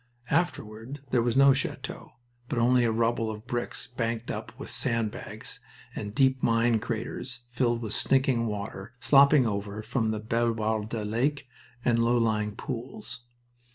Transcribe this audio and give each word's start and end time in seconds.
Afterward 0.31 1.01
there 1.11 1.21
was 1.21 1.37
no 1.37 1.53
chateau, 1.53 2.13
but 2.49 2.57
only 2.57 2.85
a 2.85 2.91
rubble 2.91 3.29
of 3.29 3.45
bricks 3.45 3.85
banked 3.85 4.31
up 4.31 4.51
with 4.57 4.71
sandbags 4.71 5.59
and 5.93 6.15
deep 6.15 6.41
mine 6.41 6.79
craters 6.79 7.41
filled 7.51 7.83
with 7.83 7.93
stinking 7.93 8.47
water 8.47 8.95
slopping 8.99 9.45
over 9.45 9.83
from 9.83 10.09
the 10.09 10.19
Bellewarde 10.19 11.05
Lake 11.05 11.47
and 11.85 12.03
low 12.03 12.17
lying 12.17 12.55
pools. 12.55 13.25